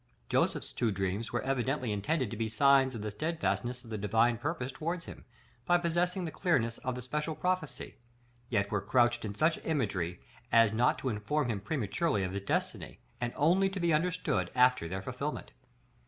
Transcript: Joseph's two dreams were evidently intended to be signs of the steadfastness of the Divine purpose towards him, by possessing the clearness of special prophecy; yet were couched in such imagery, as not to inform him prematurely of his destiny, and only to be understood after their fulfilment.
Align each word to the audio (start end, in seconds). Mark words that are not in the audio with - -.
Joseph's 0.29 0.73
two 0.73 0.89
dreams 0.89 1.31
were 1.31 1.43
evidently 1.43 1.91
intended 1.91 2.31
to 2.31 2.35
be 2.35 2.49
signs 2.49 2.95
of 2.95 3.03
the 3.03 3.11
steadfastness 3.11 3.83
of 3.83 3.91
the 3.91 3.99
Divine 3.99 4.39
purpose 4.39 4.71
towards 4.71 5.05
him, 5.05 5.25
by 5.67 5.77
possessing 5.77 6.25
the 6.25 6.31
clearness 6.31 6.79
of 6.79 7.03
special 7.03 7.35
prophecy; 7.35 7.97
yet 8.49 8.71
were 8.71 8.81
couched 8.83 9.23
in 9.23 9.35
such 9.35 9.63
imagery, 9.63 10.19
as 10.51 10.73
not 10.73 10.97
to 10.97 11.09
inform 11.09 11.51
him 11.51 11.61
prematurely 11.61 12.23
of 12.23 12.31
his 12.33 12.41
destiny, 12.41 12.99
and 13.21 13.31
only 13.35 13.69
to 13.69 13.79
be 13.79 13.93
understood 13.93 14.49
after 14.55 14.87
their 14.87 15.03
fulfilment. 15.03 15.51